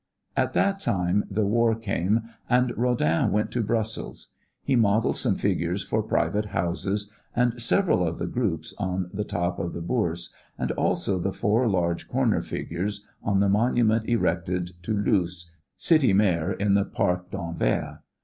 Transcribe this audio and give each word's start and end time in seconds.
At 0.35 0.53
that 0.53 0.79
time 0.79 1.25
the 1.29 1.45
war 1.45 1.75
came 1.75 2.21
and 2.49 2.75
Rodin 2.75 3.31
went 3.31 3.51
to 3.51 3.61
Brussels. 3.61 4.29
He 4.63 4.75
modeled 4.75 5.15
some 5.17 5.35
figures 5.35 5.83
for 5.83 6.01
private 6.01 6.45
houses 6.47 7.11
and 7.35 7.61
several 7.61 8.07
of 8.07 8.17
the 8.17 8.25
groups 8.25 8.73
on 8.79 9.11
the 9.13 9.23
top 9.23 9.59
of 9.59 9.73
the 9.73 9.81
Bourse, 9.83 10.33
and 10.57 10.71
also 10.71 11.19
the 11.19 11.31
four 11.31 11.67
large 11.69 12.07
corner 12.07 12.41
figures 12.41 13.05
on 13.21 13.41
the 13.41 13.47
monument 13.49 14.09
erected 14.09 14.71
to 14.81 14.97
Loos, 14.97 15.51
City 15.77 16.13
mayor 16.13 16.51
in 16.51 16.73
the 16.73 16.85
Parc 16.85 17.29
d'Anvers. 17.29 17.99